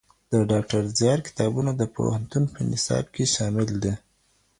[0.31, 3.93] د ډاکټر زیار کتابونه د پوهنتون په نصاب کي شامل دي.